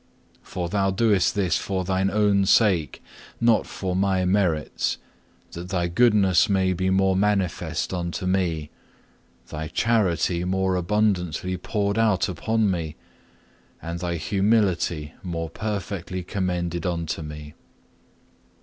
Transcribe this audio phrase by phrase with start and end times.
[0.41, 3.03] For Thou doest this for Thine own sake,
[3.39, 4.97] not for my merits,
[5.51, 8.71] that Thy goodness may be more manifest unto me,
[9.49, 12.95] Thy charity more abundantly poured out upon me,
[13.79, 17.53] and Thy humility more perfectly commended unto me.